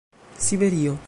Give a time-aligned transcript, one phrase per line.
[0.37, 0.97] siberio